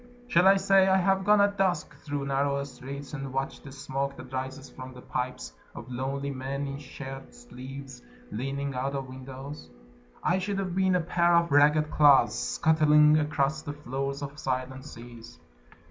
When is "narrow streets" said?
2.25-3.13